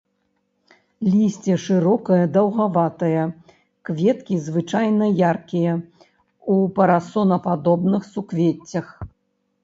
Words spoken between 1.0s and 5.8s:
Лісце шырокае даўгаватае, кветкі звычайна яркія,